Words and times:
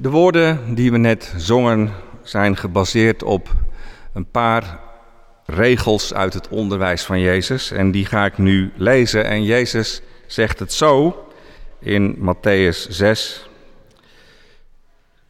De 0.00 0.10
woorden 0.10 0.74
die 0.74 0.90
we 0.90 0.98
net 0.98 1.34
zongen 1.36 1.92
zijn 2.22 2.56
gebaseerd 2.56 3.22
op 3.22 3.54
een 4.12 4.30
paar 4.30 4.80
regels 5.44 6.14
uit 6.14 6.34
het 6.34 6.48
onderwijs 6.48 7.04
van 7.04 7.20
Jezus 7.20 7.70
en 7.70 7.90
die 7.90 8.06
ga 8.06 8.24
ik 8.24 8.38
nu 8.38 8.72
lezen. 8.76 9.24
En 9.24 9.44
Jezus 9.44 10.02
zegt 10.26 10.58
het 10.58 10.72
zo 10.72 11.24
in 11.78 12.16
Matthäus 12.16 12.88
6. 12.88 13.48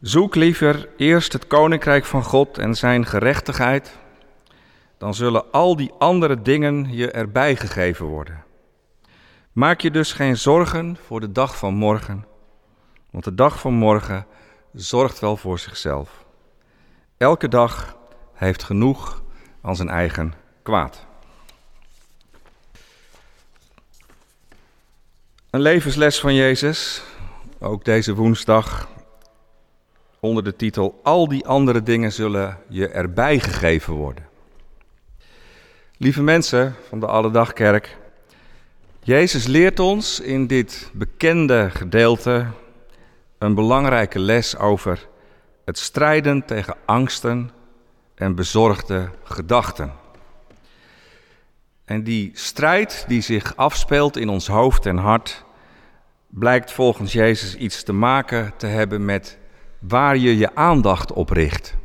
Zoek 0.01 0.35
liever 0.35 0.89
eerst 0.97 1.33
het 1.33 1.47
koninkrijk 1.47 2.05
van 2.05 2.23
God 2.23 2.57
en 2.57 2.75
zijn 2.75 3.05
gerechtigheid, 3.05 3.97
dan 4.97 5.13
zullen 5.13 5.51
al 5.51 5.75
die 5.75 5.91
andere 5.97 6.41
dingen 6.41 6.87
je 6.91 7.11
erbij 7.11 7.55
gegeven 7.55 8.05
worden. 8.05 8.43
Maak 9.51 9.81
je 9.81 9.91
dus 9.91 10.13
geen 10.13 10.37
zorgen 10.37 10.97
voor 11.05 11.19
de 11.19 11.31
dag 11.31 11.57
van 11.57 11.73
morgen, 11.73 12.25
want 13.11 13.23
de 13.23 13.35
dag 13.35 13.59
van 13.59 13.73
morgen 13.73 14.25
zorgt 14.73 15.19
wel 15.19 15.37
voor 15.37 15.59
zichzelf. 15.59 16.25
Elke 17.17 17.47
dag 17.47 17.97
heeft 18.33 18.63
genoeg 18.63 19.21
aan 19.61 19.75
zijn 19.75 19.89
eigen 19.89 20.33
kwaad. 20.61 21.05
Een 25.49 25.61
levensles 25.61 26.19
van 26.19 26.33
Jezus, 26.33 27.01
ook 27.59 27.85
deze 27.85 28.15
woensdag, 28.15 28.89
onder 30.19 30.43
de 30.43 30.55
titel 30.55 30.99
Al 31.03 31.27
die 31.27 31.47
andere 31.47 31.83
dingen 31.83 32.11
zullen 32.11 32.57
je 32.67 32.87
erbij 32.87 33.39
gegeven 33.39 33.93
worden. 33.93 34.27
Lieve 35.97 36.21
mensen 36.21 36.75
van 36.87 36.99
de 36.99 37.07
Alledagkerk, 37.07 37.97
Jezus 39.03 39.45
leert 39.45 39.79
ons 39.79 40.19
in 40.19 40.47
dit 40.47 40.89
bekende 40.93 41.69
gedeelte 41.73 42.47
een 43.39 43.53
belangrijke 43.53 44.19
les 44.19 44.57
over 44.57 45.07
het 45.65 45.77
strijden 45.77 46.45
tegen 46.45 46.75
angsten 46.85 47.51
en 48.15 48.35
bezorgde 48.35 49.09
gedachten. 49.23 49.93
En 51.85 52.03
die 52.03 52.31
strijd 52.33 53.05
die 53.07 53.21
zich 53.21 53.55
afspeelt 53.55 54.17
in 54.17 54.29
ons 54.29 54.47
hoofd 54.47 54.85
en 54.85 54.97
hart, 54.97 55.43
blijkt 56.27 56.71
volgens 56.71 57.13
Jezus 57.13 57.55
iets 57.55 57.83
te 57.83 57.93
maken 57.93 58.53
te 58.57 58.67
hebben 58.67 59.05
met 59.05 59.37
waar 59.79 60.17
je 60.17 60.37
je 60.37 60.55
aandacht 60.55 61.11
op 61.11 61.29
richt. 61.29 61.75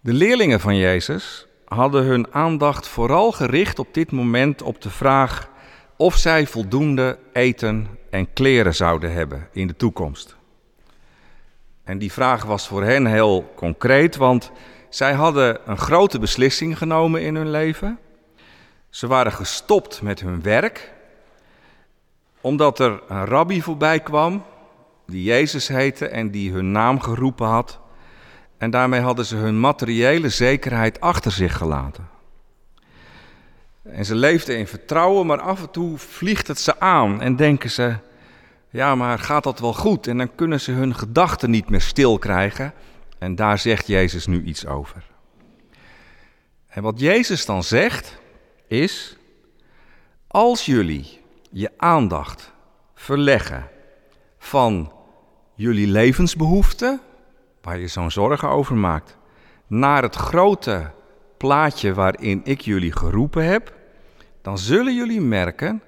De 0.00 0.12
leerlingen 0.12 0.60
van 0.60 0.76
Jezus 0.76 1.46
hadden 1.64 2.04
hun 2.04 2.34
aandacht 2.34 2.88
vooral 2.88 3.32
gericht 3.32 3.78
op 3.78 3.94
dit 3.94 4.12
moment 4.12 4.62
op 4.62 4.82
de 4.82 4.90
vraag 4.90 5.50
of 5.98 6.16
zij 6.16 6.46
voldoende 6.46 7.18
eten 7.32 7.86
en 8.10 8.32
kleren 8.32 8.74
zouden 8.74 9.12
hebben 9.12 9.48
in 9.52 9.66
de 9.66 9.76
toekomst. 9.76 10.36
En 11.84 11.98
die 11.98 12.12
vraag 12.12 12.44
was 12.44 12.68
voor 12.68 12.82
hen 12.82 13.06
heel 13.06 13.52
concreet, 13.54 14.16
want 14.16 14.50
zij 14.88 15.12
hadden 15.12 15.58
een 15.70 15.78
grote 15.78 16.18
beslissing 16.18 16.78
genomen 16.78 17.22
in 17.22 17.34
hun 17.34 17.50
leven. 17.50 17.98
Ze 18.90 19.06
waren 19.06 19.32
gestopt 19.32 20.02
met 20.02 20.20
hun 20.20 20.42
werk, 20.42 20.92
omdat 22.40 22.78
er 22.78 23.02
een 23.08 23.24
rabbi 23.24 23.62
voorbij 23.62 24.00
kwam, 24.00 24.44
die 25.06 25.22
Jezus 25.22 25.68
heette 25.68 26.08
en 26.08 26.30
die 26.30 26.52
hun 26.52 26.72
naam 26.72 27.00
geroepen 27.00 27.46
had. 27.46 27.80
En 28.58 28.70
daarmee 28.70 29.00
hadden 29.00 29.24
ze 29.24 29.36
hun 29.36 29.60
materiële 29.60 30.28
zekerheid 30.28 31.00
achter 31.00 31.32
zich 31.32 31.56
gelaten. 31.56 32.17
En 33.92 34.04
ze 34.04 34.14
leefden 34.14 34.58
in 34.58 34.66
vertrouwen, 34.66 35.26
maar 35.26 35.40
af 35.40 35.60
en 35.60 35.70
toe 35.70 35.98
vliegt 35.98 36.48
het 36.48 36.60
ze 36.60 36.80
aan 36.80 37.20
en 37.20 37.36
denken 37.36 37.70
ze: 37.70 37.96
ja, 38.70 38.94
maar 38.94 39.18
gaat 39.18 39.42
dat 39.42 39.60
wel 39.60 39.74
goed? 39.74 40.06
En 40.06 40.18
dan 40.18 40.34
kunnen 40.34 40.60
ze 40.60 40.72
hun 40.72 40.94
gedachten 40.94 41.50
niet 41.50 41.70
meer 41.70 41.80
stil 41.80 42.18
krijgen. 42.18 42.72
En 43.18 43.34
daar 43.34 43.58
zegt 43.58 43.86
Jezus 43.86 44.26
nu 44.26 44.42
iets 44.42 44.66
over. 44.66 45.04
En 46.68 46.82
wat 46.82 47.00
Jezus 47.00 47.46
dan 47.46 47.62
zegt 47.62 48.18
is: 48.66 49.16
als 50.26 50.66
jullie 50.66 51.20
je 51.50 51.70
aandacht 51.76 52.52
verleggen 52.94 53.68
van 54.38 54.92
jullie 55.54 55.86
levensbehoeften, 55.86 57.00
waar 57.62 57.78
je 57.78 57.88
zo'n 57.88 58.10
zorgen 58.10 58.48
over 58.48 58.76
maakt, 58.76 59.16
naar 59.66 60.02
het 60.02 60.14
grote 60.14 60.90
plaatje 61.36 61.94
waarin 61.94 62.40
ik 62.44 62.60
jullie 62.60 62.92
geroepen 62.92 63.44
heb, 63.44 63.77
dan 64.42 64.58
zullen 64.58 64.94
jullie 64.94 65.20
merken 65.20 65.82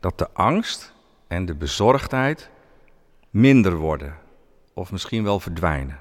dat 0.00 0.18
de 0.18 0.30
angst 0.32 0.92
en 1.26 1.46
de 1.46 1.54
bezorgdheid 1.54 2.50
minder 3.30 3.74
worden 3.74 4.18
of 4.74 4.92
misschien 4.92 5.24
wel 5.24 5.40
verdwijnen. 5.40 6.00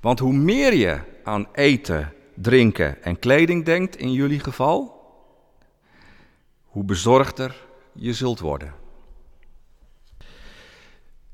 Want 0.00 0.18
hoe 0.18 0.32
meer 0.32 0.74
je 0.74 1.00
aan 1.24 1.46
eten, 1.52 2.12
drinken 2.34 3.02
en 3.02 3.18
kleding 3.18 3.64
denkt 3.64 3.96
in 3.96 4.12
jullie 4.12 4.40
geval, 4.40 5.00
hoe 6.64 6.84
bezorgder 6.84 7.56
je 7.92 8.12
zult 8.12 8.40
worden. 8.40 8.74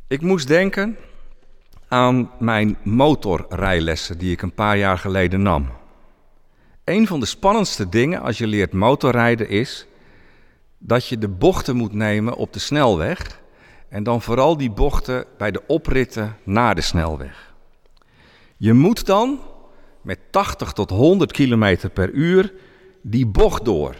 Ik 0.06 0.20
moest 0.22 0.48
denken 0.48 0.96
aan 1.88 2.30
mijn 2.38 2.76
motorrijlessen 2.82 4.18
die 4.18 4.32
ik 4.32 4.42
een 4.42 4.54
paar 4.54 4.76
jaar 4.76 4.98
geleden 4.98 5.42
nam. 5.42 5.77
Een 6.88 7.06
van 7.06 7.20
de 7.20 7.26
spannendste 7.26 7.88
dingen 7.88 8.20
als 8.20 8.38
je 8.38 8.46
leert 8.46 8.72
motorrijden 8.72 9.48
is 9.48 9.86
dat 10.78 11.06
je 11.06 11.18
de 11.18 11.28
bochten 11.28 11.76
moet 11.76 11.92
nemen 11.92 12.36
op 12.36 12.52
de 12.52 12.58
snelweg. 12.58 13.40
En 13.88 14.02
dan 14.02 14.22
vooral 14.22 14.56
die 14.56 14.70
bochten 14.70 15.24
bij 15.38 15.50
de 15.50 15.62
opritten 15.66 16.36
naar 16.44 16.74
de 16.74 16.80
snelweg. 16.80 17.54
Je 18.56 18.72
moet 18.72 19.06
dan 19.06 19.40
met 20.02 20.18
80 20.30 20.72
tot 20.72 20.90
100 20.90 21.32
km 21.32 21.76
per 21.94 22.10
uur 22.10 22.52
die 23.02 23.26
bocht 23.26 23.64
door. 23.64 23.96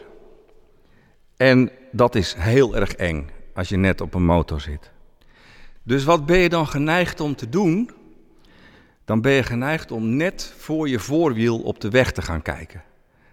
En 1.37 1.71
dat 1.93 2.15
is 2.15 2.35
heel 2.39 2.77
erg 2.77 2.95
eng 2.95 3.31
als 3.55 3.69
je 3.69 3.77
net 3.77 4.01
op 4.01 4.15
een 4.15 4.25
motor 4.25 4.61
zit. 4.61 4.91
Dus 5.83 6.05
wat 6.05 6.27
ben 6.27 6.39
je 6.39 6.49
dan 6.49 6.67
geneigd 6.67 7.21
om 7.21 7.37
te 7.37 7.49
doen? 7.49 7.91
Dan 9.09 9.21
ben 9.21 9.33
je 9.33 9.43
geneigd 9.43 9.91
om 9.91 10.17
net 10.17 10.55
voor 10.59 10.89
je 10.89 10.99
voorwiel 10.99 11.61
op 11.61 11.81
de 11.81 11.91
weg 11.91 12.13
te 12.13 12.23
gaan 12.23 12.43
kijken. 12.43 12.83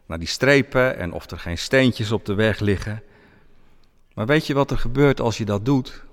Naar 0.06 0.20
die 0.20 0.28
strepen 0.28 0.98
en 0.98 1.12
of 1.12 1.32
er 1.32 1.40
geen 1.40 1.58
steentjes 1.58 2.12
op 2.12 2.26
de 2.26 2.34
weg 2.34 2.60
liggen. 2.60 3.04
Maar 4.14 4.26
weet 4.26 4.48
je 4.48 4.54
wat 4.54 4.72
er 4.72 4.78
gebeurt 4.78 5.20
als 5.20 5.38
je 5.38 5.46
dat 5.46 5.66
doet? 5.66 6.04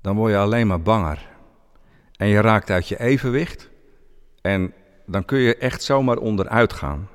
Dan 0.00 0.16
word 0.16 0.32
je 0.32 0.38
alleen 0.38 0.66
maar 0.66 0.82
banger. 0.82 1.28
En 2.16 2.26
je 2.26 2.40
raakt 2.40 2.70
uit 2.70 2.88
je 2.88 3.00
evenwicht. 3.00 3.68
En 4.40 4.74
dan 5.06 5.24
kun 5.24 5.38
je 5.38 5.56
echt 5.56 5.82
zomaar 5.82 6.16
onderuit 6.16 6.72
gaan. 6.72 7.08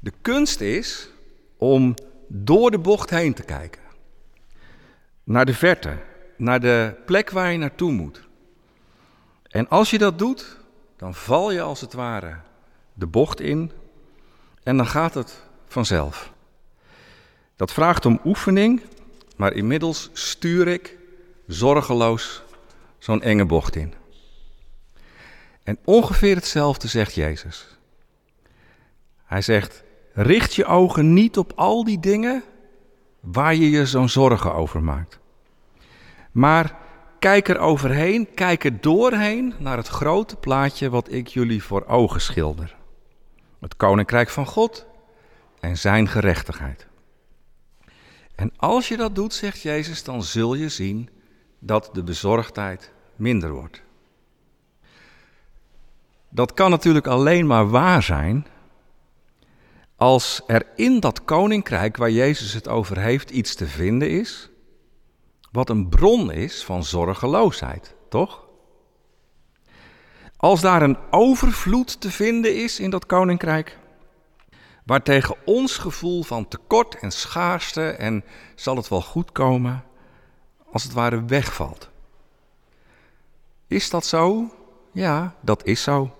De 0.00 0.12
kunst 0.22 0.60
is 0.60 1.10
om 1.56 1.94
door 2.26 2.70
de 2.70 2.78
bocht 2.78 3.10
heen 3.10 3.34
te 3.34 3.42
kijken. 3.42 3.82
Naar 5.24 5.46
de 5.46 5.54
verte, 5.54 5.96
naar 6.36 6.60
de 6.60 6.94
plek 7.06 7.30
waar 7.30 7.52
je 7.52 7.58
naartoe 7.58 7.92
moet. 7.92 8.26
En 9.48 9.68
als 9.68 9.90
je 9.90 9.98
dat 9.98 10.18
doet, 10.18 10.57
dan 10.98 11.14
val 11.14 11.50
je 11.50 11.60
als 11.60 11.80
het 11.80 11.92
ware 11.92 12.36
de 12.94 13.06
bocht 13.06 13.40
in 13.40 13.72
en 14.62 14.76
dan 14.76 14.86
gaat 14.86 15.14
het 15.14 15.42
vanzelf. 15.66 16.32
Dat 17.56 17.72
vraagt 17.72 18.06
om 18.06 18.20
oefening, 18.24 18.82
maar 19.36 19.52
inmiddels 19.52 20.10
stuur 20.12 20.68
ik 20.68 20.96
zorgeloos 21.46 22.42
zo'n 22.98 23.22
enge 23.22 23.44
bocht 23.44 23.76
in. 23.76 23.94
En 25.62 25.78
ongeveer 25.84 26.34
hetzelfde 26.34 26.88
zegt 26.88 27.14
Jezus. 27.14 27.78
Hij 29.24 29.42
zegt: 29.42 29.82
richt 30.12 30.54
je 30.54 30.64
ogen 30.64 31.12
niet 31.12 31.38
op 31.38 31.52
al 31.56 31.84
die 31.84 32.00
dingen 32.00 32.42
waar 33.20 33.54
je 33.54 33.70
je 33.70 33.86
zo'n 33.86 34.08
zorgen 34.08 34.54
over 34.54 34.82
maakt. 34.82 35.18
Maar 36.30 36.76
kijk 37.18 37.48
er 37.48 37.58
overheen, 37.58 38.34
kijk 38.34 38.64
er 38.64 38.80
doorheen 38.80 39.54
naar 39.58 39.76
het 39.76 39.88
grote 39.88 40.36
plaatje 40.36 40.90
wat 40.90 41.12
ik 41.12 41.28
jullie 41.28 41.62
voor 41.62 41.86
ogen 41.86 42.20
schilder. 42.20 42.76
Het 43.60 43.76
koninkrijk 43.76 44.28
van 44.28 44.46
God 44.46 44.86
en 45.60 45.78
zijn 45.78 46.08
gerechtigheid. 46.08 46.86
En 48.34 48.52
als 48.56 48.88
je 48.88 48.96
dat 48.96 49.14
doet, 49.14 49.34
zegt 49.34 49.60
Jezus, 49.60 50.04
dan 50.04 50.22
zul 50.22 50.54
je 50.54 50.68
zien 50.68 51.08
dat 51.58 51.90
de 51.92 52.02
bezorgdheid 52.02 52.92
minder 53.16 53.50
wordt. 53.50 53.82
Dat 56.28 56.54
kan 56.54 56.70
natuurlijk 56.70 57.06
alleen 57.06 57.46
maar 57.46 57.68
waar 57.68 58.02
zijn 58.02 58.46
als 59.96 60.42
er 60.46 60.66
in 60.74 61.00
dat 61.00 61.24
koninkrijk 61.24 61.96
waar 61.96 62.10
Jezus 62.10 62.52
het 62.52 62.68
over 62.68 62.98
heeft 62.98 63.30
iets 63.30 63.54
te 63.54 63.66
vinden 63.66 64.10
is, 64.10 64.50
wat 65.52 65.68
een 65.70 65.88
bron 65.88 66.32
is 66.32 66.64
van 66.64 66.84
zorgeloosheid, 66.84 67.94
toch? 68.08 68.46
Als 70.36 70.60
daar 70.60 70.82
een 70.82 70.98
overvloed 71.10 72.00
te 72.00 72.10
vinden 72.10 72.56
is 72.56 72.80
in 72.80 72.90
dat 72.90 73.06
koninkrijk, 73.06 73.78
waar 74.84 75.02
tegen 75.02 75.36
ons 75.44 75.76
gevoel 75.76 76.22
van 76.22 76.48
tekort 76.48 76.94
en 76.94 77.10
schaarste 77.10 77.90
en 77.90 78.24
zal 78.54 78.76
het 78.76 78.88
wel 78.88 79.02
goed 79.02 79.32
komen, 79.32 79.84
als 80.72 80.82
het 80.82 80.92
ware 80.92 81.24
wegvalt. 81.24 81.88
Is 83.66 83.90
dat 83.90 84.06
zo? 84.06 84.50
Ja, 84.92 85.34
dat 85.40 85.64
is 85.64 85.82
zo. 85.82 86.10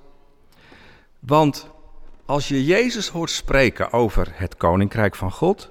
Want 1.18 1.70
als 2.26 2.48
je 2.48 2.64
Jezus 2.64 3.08
hoort 3.08 3.30
spreken 3.30 3.92
over 3.92 4.28
het 4.32 4.56
koninkrijk 4.56 5.14
van 5.14 5.32
God, 5.32 5.70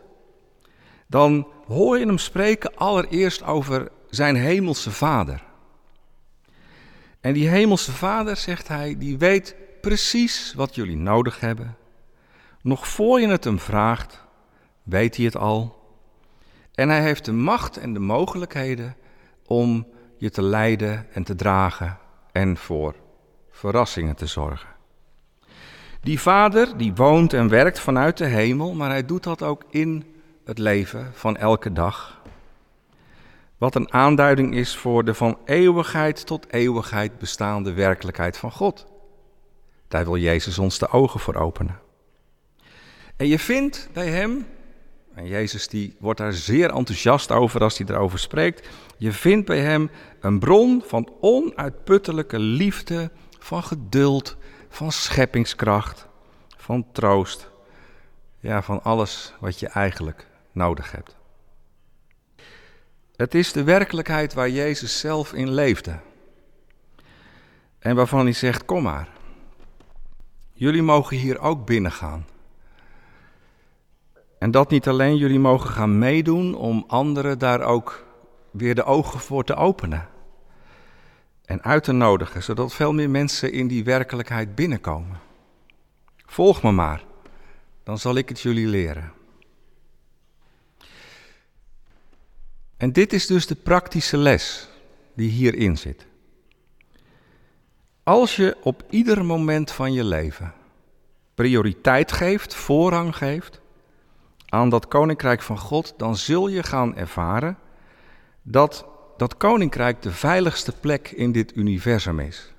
dan 1.07 1.47
hoor 1.67 1.97
je 1.99 2.05
hem 2.05 2.17
spreken 2.17 2.75
allereerst 2.75 3.43
over 3.43 3.91
zijn 4.09 4.35
hemelse 4.35 4.91
vader. 4.91 5.43
En 7.21 7.33
die 7.33 7.47
hemelse 7.47 7.91
vader, 7.91 8.37
zegt 8.37 8.67
hij, 8.67 8.97
die 8.97 9.17
weet 9.17 9.55
precies 9.81 10.53
wat 10.55 10.75
jullie 10.75 10.97
nodig 10.97 11.39
hebben. 11.39 11.75
Nog 12.61 12.87
voor 12.87 13.19
je 13.19 13.27
het 13.27 13.43
hem 13.43 13.59
vraagt, 13.59 14.23
weet 14.83 15.15
hij 15.15 15.25
het 15.25 15.37
al. 15.37 15.75
En 16.73 16.89
hij 16.89 17.01
heeft 17.01 17.25
de 17.25 17.31
macht 17.31 17.77
en 17.77 17.93
de 17.93 17.99
mogelijkheden 17.99 18.95
om 19.45 19.87
je 20.17 20.29
te 20.29 20.41
leiden 20.41 21.07
en 21.11 21.23
te 21.23 21.35
dragen 21.35 21.97
en 22.31 22.57
voor 22.57 22.95
verrassingen 23.51 24.15
te 24.15 24.25
zorgen. 24.25 24.69
Die 26.01 26.19
vader 26.19 26.77
die 26.77 26.93
woont 26.95 27.33
en 27.33 27.49
werkt 27.49 27.79
vanuit 27.79 28.17
de 28.17 28.25
hemel, 28.25 28.73
maar 28.73 28.89
hij 28.89 29.05
doet 29.05 29.23
dat 29.23 29.43
ook 29.43 29.63
in 29.69 30.16
het 30.47 30.57
leven 30.57 31.11
van 31.13 31.37
elke 31.37 31.73
dag. 31.73 32.21
Wat 33.57 33.75
een 33.75 33.93
aanduiding 33.93 34.55
is 34.55 34.75
voor 34.75 35.05
de 35.05 35.13
van 35.13 35.37
eeuwigheid 35.45 36.25
tot 36.25 36.51
eeuwigheid 36.51 37.17
bestaande 37.17 37.73
werkelijkheid 37.73 38.37
van 38.37 38.51
God. 38.51 38.85
Daar 39.87 40.05
wil 40.05 40.17
Jezus 40.17 40.59
ons 40.59 40.79
de 40.79 40.89
ogen 40.89 41.19
voor 41.19 41.35
openen. 41.35 41.79
En 43.15 43.27
je 43.27 43.39
vindt 43.39 43.89
bij 43.93 44.07
hem, 44.09 44.47
en 45.13 45.27
Jezus 45.27 45.67
die 45.67 45.95
wordt 45.99 46.19
daar 46.19 46.33
zeer 46.33 46.73
enthousiast 46.73 47.31
over 47.31 47.61
als 47.61 47.77
hij 47.77 47.87
erover 47.87 48.19
spreekt, 48.19 48.69
je 48.97 49.11
vindt 49.11 49.45
bij 49.45 49.59
hem 49.59 49.89
een 50.19 50.39
bron 50.39 50.83
van 50.85 51.11
onuitputtelijke 51.21 52.39
liefde, 52.39 53.11
van 53.39 53.63
geduld, 53.63 54.37
van 54.69 54.91
scheppingskracht, 54.91 56.07
van 56.57 56.85
troost. 56.91 57.49
Ja, 58.39 58.61
van 58.61 58.83
alles 58.83 59.33
wat 59.39 59.59
je 59.59 59.67
eigenlijk 59.67 60.27
nodig 60.57 60.91
hebt. 60.91 61.15
Het 63.15 63.35
is 63.35 63.51
de 63.51 63.63
werkelijkheid 63.63 64.33
waar 64.33 64.49
Jezus 64.49 64.99
zelf 64.99 65.33
in 65.33 65.49
leefde. 65.49 65.99
En 67.79 67.95
waarvan 67.95 68.23
hij 68.23 68.33
zegt: 68.33 68.65
Kom 68.65 68.83
maar. 68.83 69.09
Jullie 70.53 70.81
mogen 70.81 71.17
hier 71.17 71.39
ook 71.39 71.65
binnengaan. 71.65 72.25
En 74.39 74.51
dat 74.51 74.69
niet 74.69 74.87
alleen, 74.87 75.17
jullie 75.17 75.39
mogen 75.39 75.69
gaan 75.69 75.99
meedoen 75.99 76.55
om 76.55 76.83
anderen 76.87 77.39
daar 77.39 77.61
ook 77.61 78.05
weer 78.51 78.75
de 78.75 78.83
ogen 78.83 79.19
voor 79.19 79.43
te 79.43 79.55
openen. 79.55 80.07
En 81.45 81.63
uit 81.63 81.83
te 81.83 81.91
nodigen, 81.91 82.43
zodat 82.43 82.73
veel 82.73 82.93
meer 82.93 83.09
mensen 83.09 83.51
in 83.51 83.67
die 83.67 83.83
werkelijkheid 83.83 84.55
binnenkomen. 84.55 85.19
Volg 86.25 86.63
me 86.63 86.71
maar, 86.71 87.03
dan 87.83 87.97
zal 87.97 88.15
ik 88.15 88.29
het 88.29 88.39
jullie 88.39 88.67
leren. 88.67 89.11
En 92.77 92.91
dit 92.91 93.13
is 93.13 93.27
dus 93.27 93.47
de 93.47 93.55
praktische 93.55 94.17
les 94.17 94.69
die 95.15 95.29
hierin 95.29 95.77
zit. 95.77 96.05
Als 98.03 98.35
je 98.35 98.57
op 98.61 98.83
ieder 98.89 99.25
moment 99.25 99.71
van 99.71 99.93
je 99.93 100.03
leven 100.03 100.53
prioriteit 101.35 102.11
geeft, 102.11 102.53
voorrang 102.55 103.15
geeft 103.15 103.61
aan 104.45 104.69
dat 104.69 104.87
koninkrijk 104.87 105.41
van 105.41 105.57
God, 105.57 105.93
dan 105.97 106.15
zul 106.17 106.47
je 106.47 106.63
gaan 106.63 106.95
ervaren 106.95 107.57
dat 108.41 108.85
dat 109.17 109.37
koninkrijk 109.37 110.01
de 110.01 110.11
veiligste 110.11 110.71
plek 110.71 111.11
in 111.11 111.31
dit 111.31 111.55
universum 111.55 112.19
is. 112.19 112.53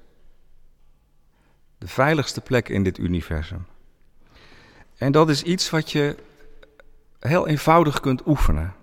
De 1.78 1.88
veiligste 1.88 2.40
plek 2.40 2.68
in 2.68 2.82
dit 2.82 2.98
universum. 2.98 3.66
En 4.96 5.12
dat 5.12 5.28
is 5.28 5.42
iets 5.42 5.70
wat 5.70 5.92
je 5.92 6.16
heel 7.20 7.46
eenvoudig 7.46 8.00
kunt 8.00 8.26
oefenen. 8.26 8.74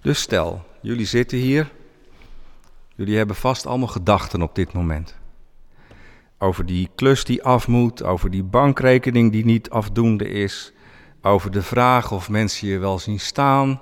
Dus 0.00 0.20
stel, 0.20 0.64
jullie 0.80 1.06
zitten 1.06 1.38
hier. 1.38 1.70
Jullie 2.94 3.16
hebben 3.16 3.36
vast 3.36 3.66
allemaal 3.66 3.88
gedachten 3.88 4.42
op 4.42 4.54
dit 4.54 4.72
moment. 4.72 5.16
Over 6.38 6.66
die 6.66 6.90
klus 6.94 7.24
die 7.24 7.42
af 7.42 7.68
moet, 7.68 8.02
over 8.02 8.30
die 8.30 8.42
bankrekening 8.42 9.32
die 9.32 9.44
niet 9.44 9.70
afdoende 9.70 10.28
is, 10.28 10.72
over 11.22 11.50
de 11.50 11.62
vraag 11.62 12.12
of 12.12 12.28
mensen 12.28 12.68
je 12.68 12.78
wel 12.78 12.98
zien 12.98 13.20
staan, 13.20 13.80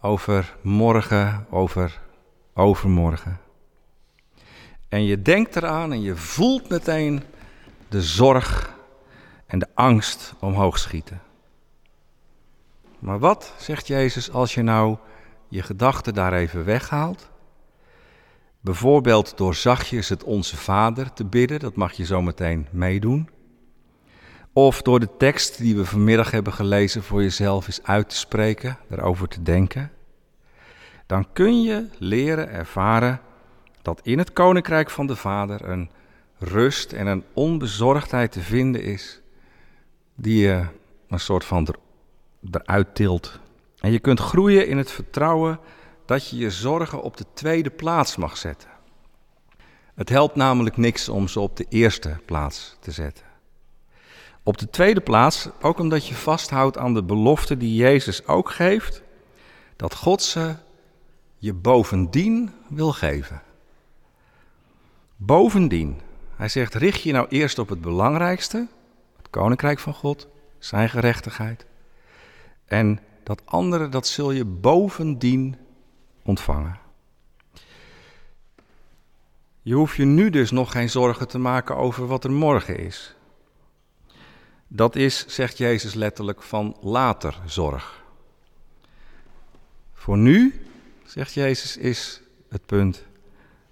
over 0.00 0.56
morgen, 0.62 1.46
over 1.50 2.04
overmorgen. 2.56 3.40
En 4.88 5.04
je 5.04 5.22
denkt 5.22 5.56
eraan 5.56 5.92
en 5.92 6.02
je 6.02 6.16
voelt 6.16 6.68
meteen 6.68 7.22
de 7.88 8.02
zorg 8.02 8.74
en 9.46 9.58
de 9.58 9.66
angst 9.74 10.34
omhoog 10.40 10.78
schieten. 10.78 11.20
Maar 12.98 13.18
wat, 13.18 13.54
zegt 13.58 13.86
Jezus, 13.86 14.30
als 14.30 14.54
je 14.54 14.62
nou 14.62 14.96
je 15.48 15.62
gedachten 15.62 16.14
daar 16.14 16.32
even 16.32 16.64
weghaalt? 16.64 17.30
Bijvoorbeeld 18.60 19.36
door 19.36 19.54
zachtjes 19.54 20.08
het 20.08 20.24
Onze 20.24 20.56
Vader 20.56 21.12
te 21.12 21.24
bidden, 21.24 21.58
dat 21.60 21.76
mag 21.76 21.92
je 21.92 22.04
zo 22.04 22.22
meteen 22.22 22.66
meedoen. 22.70 23.28
Of 24.52 24.82
door 24.82 25.00
de 25.00 25.16
tekst 25.18 25.58
die 25.58 25.76
we 25.76 25.84
vanmiddag 25.84 26.30
hebben 26.30 26.52
gelezen 26.52 27.02
voor 27.02 27.22
jezelf 27.22 27.66
eens 27.66 27.82
uit 27.82 28.08
te 28.08 28.16
spreken, 28.16 28.78
daarover 28.88 29.28
te 29.28 29.42
denken. 29.42 29.90
Dan 31.06 31.26
kun 31.32 31.62
je 31.62 31.88
leren 31.98 32.50
ervaren 32.50 33.20
dat 33.82 34.00
in 34.02 34.18
het 34.18 34.32
koninkrijk 34.32 34.90
van 34.90 35.06
de 35.06 35.16
Vader 35.16 35.68
een 35.68 35.90
rust 36.38 36.92
en 36.92 37.06
een 37.06 37.24
onbezorgdheid 37.32 38.32
te 38.32 38.40
vinden 38.40 38.82
is, 38.82 39.20
die 40.14 40.38
je 40.38 40.64
een 41.08 41.20
soort 41.20 41.44
van 41.44 41.66
er, 41.66 41.76
eruit 42.50 42.94
tilt. 42.94 43.40
En 43.80 43.92
je 43.92 43.98
kunt 43.98 44.20
groeien 44.20 44.68
in 44.68 44.76
het 44.76 44.90
vertrouwen 44.90 45.60
dat 46.04 46.28
je 46.28 46.36
je 46.36 46.50
zorgen 46.50 47.02
op 47.02 47.16
de 47.16 47.24
tweede 47.34 47.70
plaats 47.70 48.16
mag 48.16 48.36
zetten. 48.36 48.68
Het 49.94 50.08
helpt 50.08 50.36
namelijk 50.36 50.76
niks 50.76 51.08
om 51.08 51.28
ze 51.28 51.40
op 51.40 51.56
de 51.56 51.66
eerste 51.68 52.20
plaats 52.24 52.76
te 52.80 52.90
zetten. 52.90 53.24
Op 54.42 54.58
de 54.58 54.70
tweede 54.70 55.00
plaats, 55.00 55.48
ook 55.60 55.78
omdat 55.78 56.06
je 56.06 56.14
vasthoudt 56.14 56.78
aan 56.78 56.94
de 56.94 57.02
belofte 57.02 57.56
die 57.56 57.74
Jezus 57.74 58.26
ook 58.26 58.50
geeft, 58.50 59.02
dat 59.76 59.94
God 59.94 60.22
ze 60.22 60.54
je 61.38 61.52
bovendien 61.52 62.52
wil 62.68 62.92
geven. 62.92 63.42
Bovendien, 65.16 66.00
hij 66.36 66.48
zegt, 66.48 66.74
richt 66.74 67.02
je 67.02 67.12
nou 67.12 67.26
eerst 67.28 67.58
op 67.58 67.68
het 67.68 67.80
belangrijkste, 67.80 68.66
het 69.16 69.30
koninkrijk 69.30 69.78
van 69.78 69.94
God, 69.94 70.28
zijn 70.58 70.88
gerechtigheid. 70.88 71.66
En 72.64 73.00
dat 73.26 73.42
andere, 73.44 73.88
dat 73.88 74.06
zul 74.06 74.30
je 74.30 74.44
bovendien 74.44 75.56
ontvangen. 76.22 76.78
Je 79.62 79.74
hoeft 79.74 79.96
je 79.96 80.04
nu 80.04 80.30
dus 80.30 80.50
nog 80.50 80.72
geen 80.72 80.90
zorgen 80.90 81.28
te 81.28 81.38
maken 81.38 81.76
over 81.76 82.06
wat 82.06 82.24
er 82.24 82.30
morgen 82.30 82.78
is. 82.78 83.14
Dat 84.68 84.96
is, 84.96 85.26
zegt 85.26 85.58
Jezus 85.58 85.94
letterlijk, 85.94 86.42
van 86.42 86.76
later 86.80 87.38
zorg. 87.46 88.04
Voor 89.92 90.18
nu, 90.18 90.66
zegt 91.04 91.34
Jezus, 91.34 91.76
is 91.76 92.22
het 92.48 92.66
punt. 92.66 93.04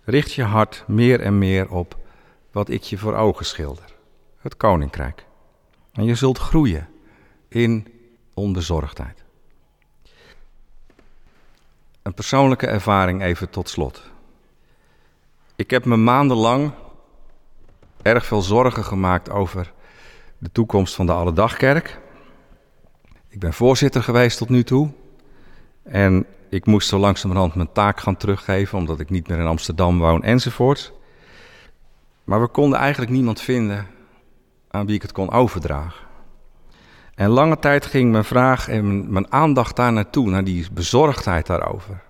Richt 0.05 0.33
je 0.33 0.43
hart 0.43 0.85
meer 0.87 1.21
en 1.21 1.39
meer 1.39 1.71
op 1.71 1.99
wat 2.53 2.69
ik 2.69 2.83
je 2.83 2.99
voor 2.99 3.15
ogen 3.15 3.47
schilder: 3.47 3.95
het 4.39 4.57
koninkrijk. 4.57 5.27
En 5.93 6.05
je 6.05 6.15
zult 6.15 6.39
groeien 6.39 6.89
in 7.49 7.87
onbezorgdheid. 8.33 9.24
Een 12.05 12.15
persoonlijke 12.15 12.67
ervaring 12.67 13.23
even 13.23 13.51
tot 13.51 13.69
slot. 13.69 14.03
Ik 15.57 15.71
heb 15.71 15.85
me 15.85 15.97
maandenlang 15.97 16.73
erg 18.03 18.27
veel 18.27 18.43
zorgen 18.43 18.85
gemaakt 18.85 19.31
over 19.31 19.73
de 20.39 20.53
toekomst 20.53 20.95
van 20.95 21.07
de 21.07 21.13
Alledagkerk. 21.13 22.01
Ik 23.29 23.39
ben 23.39 23.53
voorzitter 23.53 24.03
geweest 24.03 24.39
tot 24.39 24.49
nu 24.49 24.65
toe. 24.65 24.91
En 25.83 26.27
ik 26.49 26.67
moest 26.67 26.89
zo 26.89 26.99
langzamerhand 26.99 27.55
mijn 27.55 27.73
taak 27.73 28.01
gaan 28.01 28.17
teruggeven, 28.17 28.79
omdat 28.79 29.01
ik 29.01 29.11
niet 29.11 29.29
meer 29.29 29.39
in 29.39 29.47
Amsterdam 29.47 29.99
woon 29.99 30.23
enzovoort. 30.23 30.93
Maar 32.25 32.41
we 32.41 32.49
konden 32.49 32.79
eigenlijk 32.79 33.13
niemand 33.13 33.41
vinden 33.41 33.87
aan 34.71 34.87
wie 34.87 34.95
ik 34.95 35.03
het 35.03 35.13
kon 35.13 35.31
overdragen. 35.31 36.05
En 37.15 37.29
lange 37.29 37.59
tijd 37.59 37.87
ging 37.87 38.11
mijn 38.11 38.25
vraag 38.25 38.69
en 38.69 39.13
mijn 39.13 39.33
aandacht 39.33 39.77
daar 39.77 39.93
naartoe, 39.93 40.31
naar 40.31 40.45
die 40.45 40.67
bezorgdheid 40.73 41.47
daarover. 41.47 42.03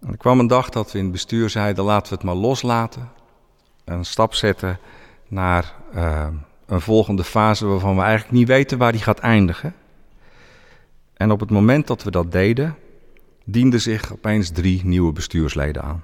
En 0.00 0.08
er 0.08 0.16
kwam 0.16 0.38
een 0.38 0.46
dag 0.46 0.68
dat 0.68 0.92
we 0.92 0.98
in 0.98 1.04
het 1.04 1.12
bestuur 1.12 1.50
zeiden: 1.50 1.84
laten 1.84 2.08
we 2.08 2.14
het 2.14 2.24
maar 2.24 2.34
loslaten. 2.34 3.08
Een 3.84 4.04
stap 4.04 4.34
zetten 4.34 4.78
naar 5.28 5.74
uh, 5.94 6.26
een 6.66 6.80
volgende 6.80 7.24
fase 7.24 7.66
waarvan 7.66 7.96
we 7.96 8.02
eigenlijk 8.02 8.32
niet 8.32 8.48
weten 8.48 8.78
waar 8.78 8.92
die 8.92 9.00
gaat 9.00 9.18
eindigen. 9.18 9.74
En 11.14 11.30
op 11.30 11.40
het 11.40 11.50
moment 11.50 11.86
dat 11.86 12.02
we 12.02 12.10
dat 12.10 12.32
deden, 12.32 12.76
dienden 13.44 13.80
zich 13.80 14.12
opeens 14.12 14.50
drie 14.50 14.84
nieuwe 14.84 15.12
bestuursleden 15.12 15.82
aan. 15.82 16.02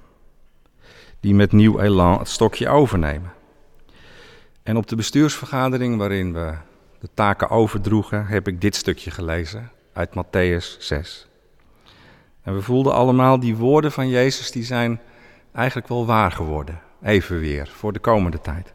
die 1.20 1.34
met 1.34 1.52
nieuw 1.52 1.80
elan 1.80 2.18
het 2.18 2.28
stokje 2.28 2.68
overnemen. 2.68 3.32
En 4.62 4.76
op 4.76 4.86
de 4.86 4.96
bestuursvergadering 4.96 5.96
waarin 5.96 6.32
we 6.32 6.54
de 7.04 7.10
taken 7.14 7.50
overdroegen, 7.50 8.26
heb 8.26 8.48
ik 8.48 8.60
dit 8.60 8.74
stukje 8.74 9.10
gelezen 9.10 9.70
uit 9.92 10.10
Matthäus 10.10 10.78
6. 10.78 11.26
En 12.42 12.54
we 12.54 12.62
voelden 12.62 12.92
allemaal 12.92 13.40
die 13.40 13.56
woorden 13.56 13.92
van 13.92 14.08
Jezus, 14.08 14.50
die 14.50 14.64
zijn 14.64 15.00
eigenlijk 15.52 15.88
wel 15.88 16.06
waar 16.06 16.32
geworden. 16.32 16.80
Even 17.02 17.38
weer, 17.40 17.68
voor 17.68 17.92
de 17.92 17.98
komende 17.98 18.40
tijd. 18.40 18.72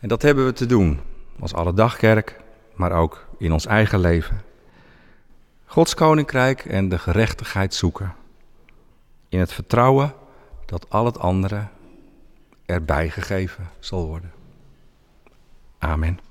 En 0.00 0.08
dat 0.08 0.22
hebben 0.22 0.44
we 0.44 0.52
te 0.52 0.66
doen 0.66 1.00
als 1.40 1.54
alledagkerk, 1.54 2.40
maar 2.74 2.92
ook 2.92 3.26
in 3.38 3.52
ons 3.52 3.66
eigen 3.66 4.00
leven. 4.00 4.42
Gods 5.64 5.94
koninkrijk 5.94 6.64
en 6.64 6.88
de 6.88 6.98
gerechtigheid 6.98 7.74
zoeken. 7.74 8.14
In 9.28 9.38
het 9.38 9.52
vertrouwen 9.52 10.14
dat 10.66 10.90
al 10.90 11.04
het 11.04 11.18
andere 11.18 11.66
erbij 12.66 13.10
gegeven 13.10 13.70
zal 13.78 14.06
worden. 14.06 14.32
Amen. 15.78 16.27